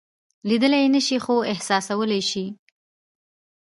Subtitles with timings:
[0.47, 2.45] لیدلی یې نشئ خو احساسولای یې شئ.